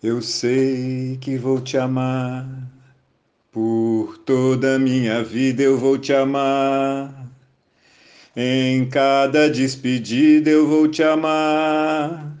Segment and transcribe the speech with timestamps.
[0.00, 2.48] Eu sei que vou te amar,
[3.50, 7.28] por toda a minha vida eu vou te amar.
[8.36, 12.32] Em cada despedida eu vou te amar.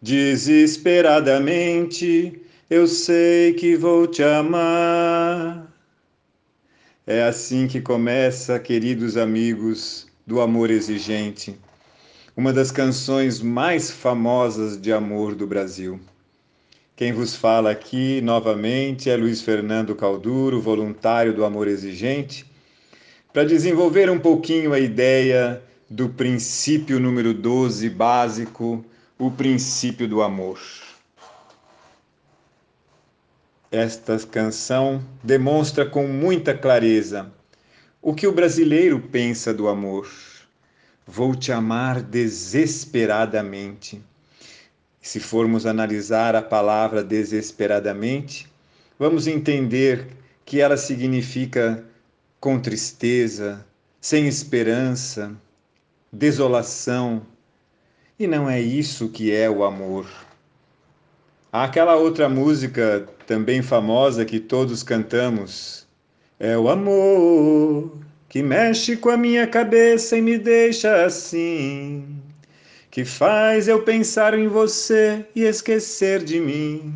[0.00, 2.40] Desesperadamente
[2.70, 5.66] eu sei que vou te amar.
[7.04, 11.58] É assim que começa, queridos amigos do amor exigente,
[12.36, 15.98] uma das canções mais famosas de amor do Brasil.
[17.02, 22.46] Quem vos fala aqui novamente é Luiz Fernando Calduro, voluntário do Amor Exigente,
[23.32, 25.60] para desenvolver um pouquinho a ideia
[25.90, 28.84] do princípio número 12 básico,
[29.18, 30.60] o princípio do amor.
[33.68, 37.32] Esta canção demonstra com muita clareza
[38.00, 40.08] o que o brasileiro pensa do amor.
[41.04, 44.00] Vou te amar desesperadamente
[45.02, 48.48] se formos analisar a palavra desesperadamente,
[48.96, 50.06] vamos entender
[50.44, 51.84] que ela significa
[52.38, 53.66] com tristeza,
[54.00, 55.32] sem esperança,
[56.12, 57.22] desolação.
[58.16, 60.06] E não é isso que é o amor.
[61.52, 65.84] Há aquela outra música também famosa que todos cantamos.
[66.38, 72.22] É o amor que mexe com a minha cabeça e me deixa assim
[72.92, 76.92] que faz eu pensar em você e esquecer de mim,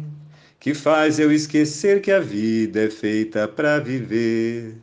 [0.60, 4.76] que faz eu esquecer que a vida é feita para viver.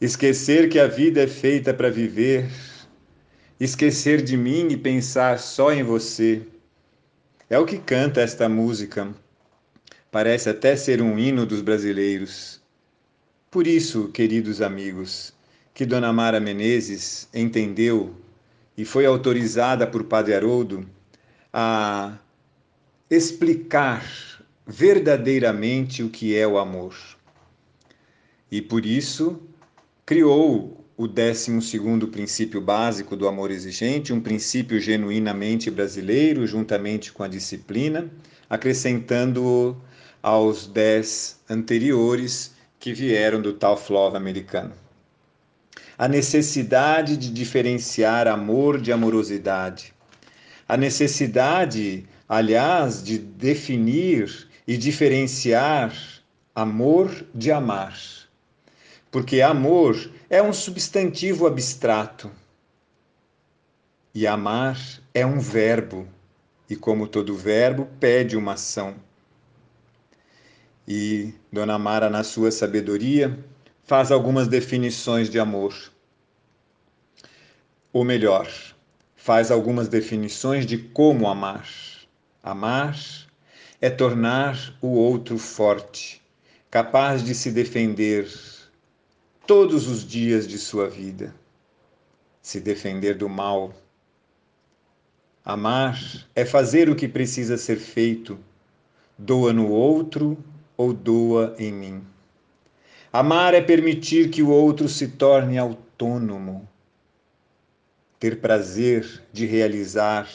[0.00, 2.48] Esquecer que a vida é feita para viver,
[3.60, 6.40] esquecer de mim e pensar só em você.
[7.50, 9.14] É o que canta esta música.
[10.10, 12.62] Parece até ser um hino dos brasileiros.
[13.50, 15.34] Por isso, queridos amigos,
[15.74, 18.23] que Dona Mara Menezes entendeu
[18.76, 20.86] e foi autorizada por Padre Haroldo
[21.52, 22.18] a
[23.08, 24.04] explicar
[24.66, 26.96] verdadeiramente o que é o amor.
[28.50, 29.40] E por isso
[30.04, 31.80] criou o 12
[32.10, 38.10] princípio básico do amor exigente, um princípio genuinamente brasileiro, juntamente com a disciplina,
[38.48, 39.76] acrescentando
[40.22, 44.84] aos dez anteriores que vieram do tal Love americano
[45.96, 49.94] a necessidade de diferenciar amor de amorosidade,
[50.68, 55.94] a necessidade, aliás, de definir e diferenciar
[56.54, 57.98] amor de amar.
[59.10, 62.30] Porque amor é um substantivo abstrato
[64.14, 64.78] e amar
[65.12, 66.06] é um verbo,
[66.70, 68.94] e como todo verbo, pede uma ação.
[70.86, 73.38] E Dona Mara, na sua sabedoria,
[73.84, 75.74] faz algumas definições de amor.
[77.92, 78.50] Ou melhor,
[79.14, 81.68] faz algumas definições de como amar.
[82.42, 82.98] Amar
[83.80, 86.20] é tornar o outro forte,
[86.70, 88.26] capaz de se defender
[89.46, 91.34] todos os dias de sua vida,
[92.40, 93.74] se defender do mal.
[95.44, 96.00] Amar
[96.34, 98.38] é fazer o que precisa ser feito,
[99.18, 100.42] doa no outro
[100.74, 102.13] ou doa em mim.
[103.16, 106.68] Amar é permitir que o outro se torne autônomo,
[108.18, 110.28] ter prazer de realizar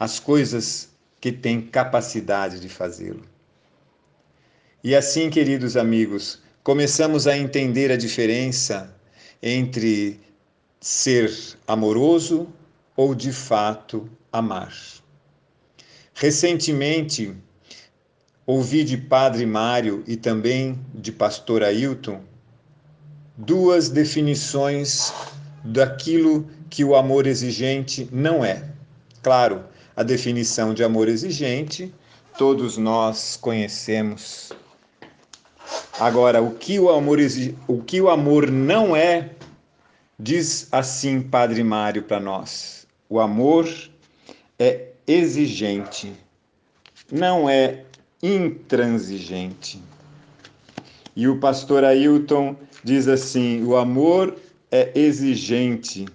[0.00, 0.88] as coisas
[1.20, 3.22] que tem capacidade de fazê-lo.
[4.82, 8.92] E assim, queridos amigos, começamos a entender a diferença
[9.40, 10.20] entre
[10.80, 11.32] ser
[11.68, 12.52] amoroso
[12.96, 14.76] ou de fato amar.
[16.12, 17.32] Recentemente,
[18.44, 22.20] ouvi de Padre Mário e também de Pastor Ailton
[23.36, 25.12] duas definições
[25.64, 28.62] daquilo que o amor exigente não é.
[29.20, 29.64] Claro,
[29.96, 31.92] a definição de amor exigente
[32.38, 34.52] todos nós conhecemos.
[35.98, 37.18] Agora, o que o amor
[37.66, 39.30] o que o amor não é,
[40.18, 42.86] diz assim Padre Mário para nós.
[43.08, 43.68] O amor
[44.56, 46.12] é exigente,
[47.10, 47.84] não é
[48.22, 49.82] intransigente.
[51.14, 54.36] E o pastor Ailton diz assim: o amor
[54.70, 56.06] é exigente,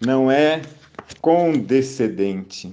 [0.00, 0.62] não é
[1.20, 2.72] condescendente.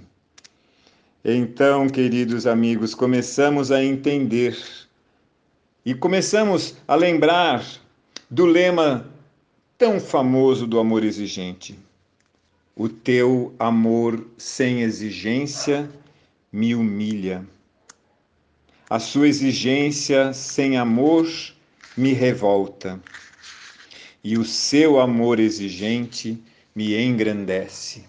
[1.24, 4.56] Então, queridos amigos, começamos a entender
[5.84, 7.66] e começamos a lembrar
[8.30, 9.10] do lema
[9.76, 11.80] tão famoso do amor exigente:
[12.76, 15.90] O teu amor sem exigência
[16.52, 17.44] me humilha.
[18.88, 21.28] A sua exigência sem amor
[21.97, 23.00] me revolta,
[24.24, 26.42] e o seu amor exigente
[26.75, 28.03] me engrandece.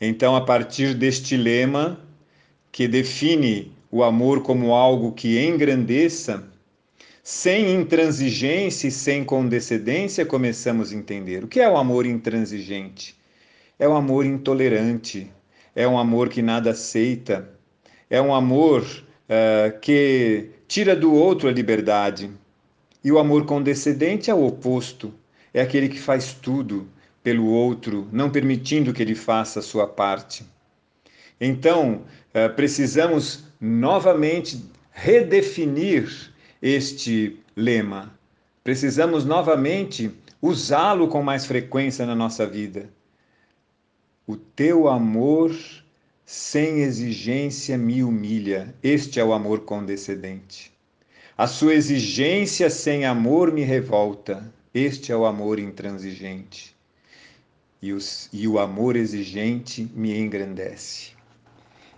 [0.00, 1.98] Então, a partir deste lema,
[2.70, 6.46] que define o amor como algo que engrandeça,
[7.22, 11.42] sem intransigência e sem condescendência, começamos a entender.
[11.42, 13.16] O que é o amor intransigente?
[13.78, 15.30] É um amor intolerante,
[15.74, 17.50] é um amor que nada aceita,
[18.08, 18.86] é um amor
[19.28, 22.30] uh, que tira do outro a liberdade.
[23.02, 25.14] E o amor condescendente é o oposto,
[25.54, 26.88] é aquele que faz tudo
[27.22, 30.44] pelo outro, não permitindo que ele faça a sua parte.
[31.40, 32.02] Então,
[32.34, 38.12] uh, precisamos novamente redefinir este lema.
[38.64, 42.90] Precisamos novamente usá-lo com mais frequência na nossa vida.
[44.26, 45.52] O teu amor
[46.28, 48.74] sem exigência me humilha.
[48.82, 50.72] Este é o amor condescendente.
[51.38, 54.52] A sua exigência sem amor me revolta.
[54.74, 56.74] Este é o amor intransigente.
[57.80, 61.12] E, os, e o amor exigente me engrandece.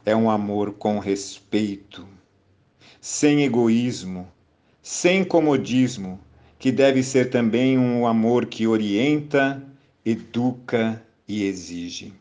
[0.05, 2.07] É um amor com respeito,
[3.01, 4.29] sem egoísmo,
[4.83, 6.21] sem comodismo,
[6.59, 9.67] que deve ser também um amor que orienta,
[10.05, 12.13] educa e exige.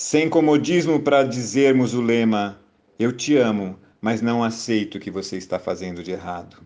[0.00, 2.56] Sem comodismo para dizermos o lema:
[3.00, 6.58] Eu te amo, mas não aceito o que você está fazendo de errado.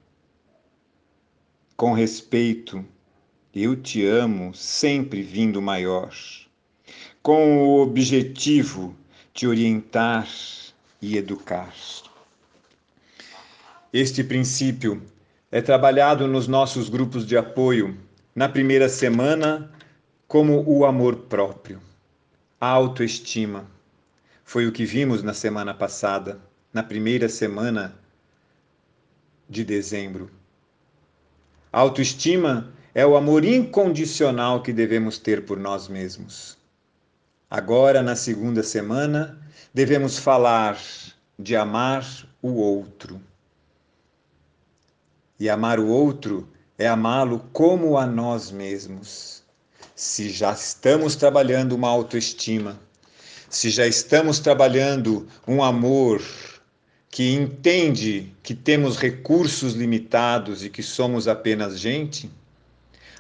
[1.75, 2.85] Com respeito,
[3.55, 6.15] eu te amo, sempre vindo maior,
[7.23, 8.95] com o objetivo
[9.33, 10.29] de orientar
[11.01, 11.75] e educar.
[13.91, 15.03] Este princípio
[15.51, 17.97] é trabalhado nos nossos grupos de apoio
[18.35, 19.73] na primeira semana
[20.29, 21.81] como o amor próprio,
[22.69, 23.67] autoestima.
[24.45, 26.41] Foi o que vimos na semana passada,
[26.73, 27.95] na primeira semana
[29.49, 30.31] de dezembro.
[31.73, 36.57] Autoestima é o amor incondicional que devemos ter por nós mesmos.
[37.51, 39.39] Agora, na segunda semana,
[39.75, 40.79] devemos falar
[41.39, 42.07] de amar
[42.41, 43.21] o outro
[45.43, 46.49] e amar o outro
[46.79, 49.42] é amá-lo como a nós mesmos.
[50.05, 52.77] Se já estamos trabalhando uma autoestima,
[53.49, 56.21] se já estamos trabalhando um amor
[57.09, 62.29] que entende que temos recursos limitados e que somos apenas gente,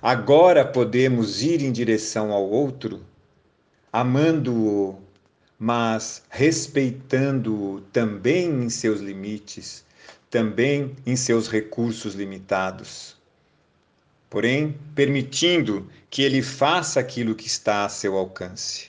[0.02, 3.00] agora podemos ir em direção ao outro,
[3.93, 4.99] amando-o,
[5.56, 9.85] mas respeitando-o também em seus limites,
[10.28, 13.21] também em seus recursos limitados.
[14.32, 18.88] Porém, permitindo que ele faça aquilo que está a seu alcance.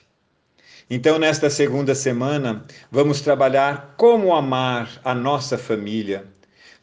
[0.90, 6.26] Então, nesta segunda semana, vamos trabalhar como amar a nossa família,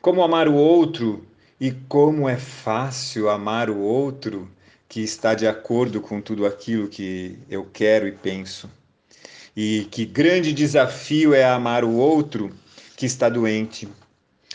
[0.02, 1.26] como amar o outro
[1.58, 4.46] e como é fácil amar o outro
[4.86, 8.70] que está de acordo com tudo aquilo que eu quero e penso.
[9.56, 12.54] E que grande desafio é amar o outro
[12.94, 13.88] que está doente,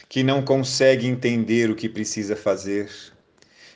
[0.08, 3.15] que não consegue entender o que precisa fazer,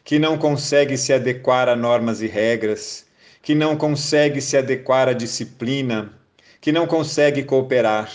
[0.03, 3.05] que não consegue se adequar a normas e regras,
[3.41, 6.13] que não consegue se adequar à disciplina,
[6.61, 8.11] que não consegue cooperar.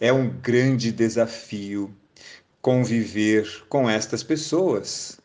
[0.00, 1.94] É um grande desafio
[2.60, 5.20] conviver com estas pessoas.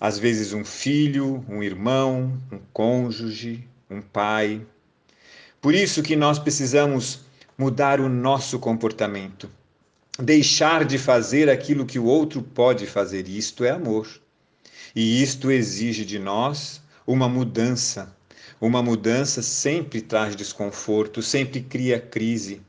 [0.00, 4.60] Às vezes, um filho, um irmão, um cônjuge, um pai.
[5.60, 7.20] Por isso que nós precisamos
[7.56, 9.50] mudar o nosso comportamento
[10.18, 13.28] deixar de fazer aquilo que o outro pode fazer.
[13.28, 14.08] Isto é amor.
[14.94, 18.14] E isto exige de nós uma mudança.
[18.60, 22.60] Uma mudança sempre traz desconforto, sempre cria crise.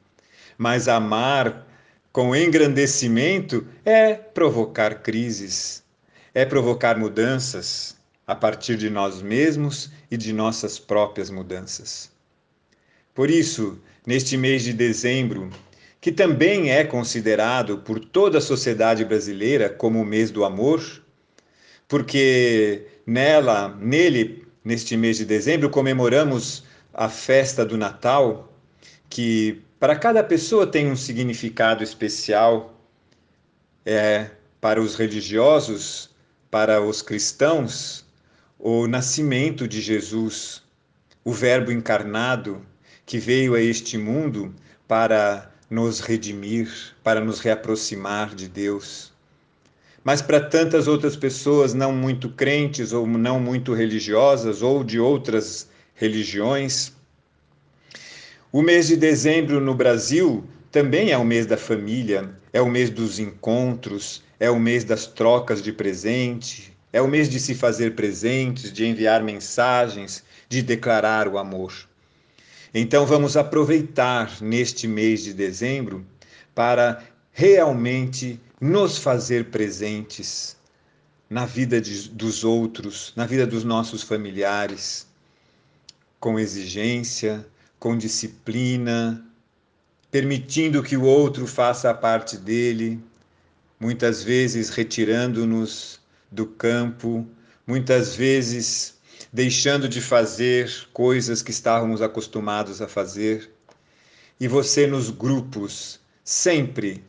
[0.58, 1.68] Mas amar
[2.12, 5.84] com engrandecimento é provocar crises,
[6.34, 12.12] é provocar mudanças a partir de nós mesmos e de nossas próprias mudanças.
[13.14, 15.50] Por isso, neste mês de dezembro,
[16.00, 21.04] que também é considerado por toda a sociedade brasileira como o mês do amor,
[21.90, 28.54] porque nela, nele, neste mês de dezembro, comemoramos a festa do Natal,
[29.10, 32.74] que para cada pessoa tem um significado especial.
[33.86, 34.30] É,
[34.62, 36.10] para os religiosos,
[36.52, 38.06] para os cristãos,
[38.58, 40.62] o nascimento de Jesus,
[41.24, 42.62] o Verbo encarnado
[43.06, 44.54] que veio a este mundo
[44.88, 46.70] para nos redimir,
[47.04, 49.09] para nos reaproximar de Deus.
[50.04, 55.70] Mas para tantas outras pessoas não muito crentes ou não muito religiosas ou de outras
[55.94, 56.94] religiões,
[58.52, 62.90] o mês de dezembro no Brasil também é o mês da família, é o mês
[62.90, 67.96] dos encontros, é o mês das trocas de presente, é o mês de se fazer
[67.96, 71.74] presentes, de enviar mensagens, de declarar o amor.
[72.74, 76.06] Então vamos aproveitar neste mês de dezembro
[76.56, 80.58] para realmente nos fazer presentes
[81.30, 85.08] na vida de, dos outros, na vida dos nossos familiares,
[86.20, 87.46] com exigência,
[87.80, 89.26] com disciplina,
[90.12, 93.00] permitindo que o outro faça a parte dele,
[93.80, 96.00] muitas vezes retirando-nos
[96.32, 97.26] do campo,
[97.66, 98.96] muitas vezes
[99.32, 103.52] deixando de fazer coisas que estávamos acostumados a fazer.
[104.40, 107.04] E você nos grupos sempre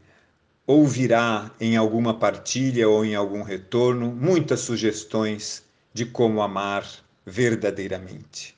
[0.70, 6.86] ouvirá em alguma partilha ou em algum retorno muitas sugestões de como amar
[7.26, 8.56] verdadeiramente.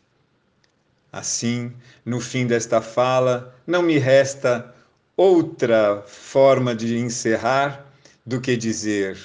[1.10, 1.72] Assim,
[2.04, 4.74] no fim desta fala, não me resta
[5.16, 7.90] outra forma de encerrar
[8.26, 9.18] do que dizer: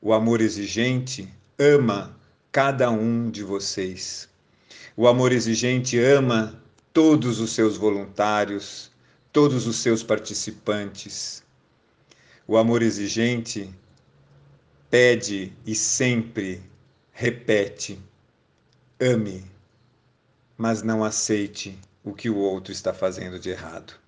[0.00, 2.16] o amor exigente ama
[2.50, 4.28] cada um de vocês.
[4.96, 6.60] O amor exigente ama
[6.92, 8.90] todos os seus voluntários,
[9.32, 11.41] todos os seus participantes.
[12.46, 13.72] O amor exigente
[14.90, 16.62] pede e sempre
[17.12, 17.98] repete:
[19.00, 19.44] ame,
[20.56, 24.01] mas não aceite o que o outro está fazendo de errado.